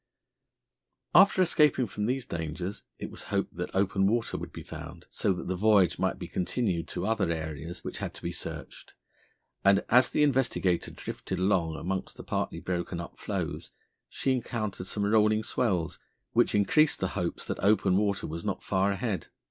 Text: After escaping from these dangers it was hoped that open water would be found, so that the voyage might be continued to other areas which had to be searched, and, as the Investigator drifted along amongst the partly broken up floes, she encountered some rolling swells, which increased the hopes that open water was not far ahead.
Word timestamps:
After 1.13 1.43
escaping 1.43 1.85
from 1.85 2.07
these 2.07 2.25
dangers 2.25 2.81
it 2.97 3.11
was 3.11 3.25
hoped 3.25 3.55
that 3.57 3.69
open 3.75 4.07
water 4.07 4.35
would 4.35 4.51
be 4.51 4.63
found, 4.63 5.05
so 5.11 5.31
that 5.31 5.47
the 5.47 5.55
voyage 5.55 5.99
might 5.99 6.17
be 6.17 6.27
continued 6.27 6.87
to 6.87 7.05
other 7.05 7.29
areas 7.31 7.83
which 7.83 7.99
had 7.99 8.15
to 8.15 8.23
be 8.23 8.31
searched, 8.31 8.95
and, 9.63 9.85
as 9.89 10.09
the 10.09 10.23
Investigator 10.23 10.89
drifted 10.89 11.37
along 11.37 11.75
amongst 11.75 12.17
the 12.17 12.23
partly 12.23 12.59
broken 12.59 12.99
up 12.99 13.19
floes, 13.19 13.69
she 14.09 14.31
encountered 14.31 14.87
some 14.87 15.05
rolling 15.05 15.43
swells, 15.43 15.99
which 16.33 16.55
increased 16.55 16.99
the 16.99 17.09
hopes 17.09 17.45
that 17.45 17.59
open 17.59 17.95
water 17.95 18.25
was 18.25 18.43
not 18.43 18.63
far 18.63 18.91
ahead. 18.91 19.27